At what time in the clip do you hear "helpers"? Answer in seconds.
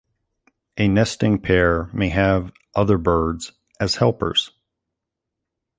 3.97-4.49